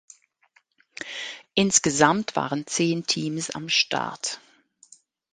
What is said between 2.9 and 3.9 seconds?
Teams am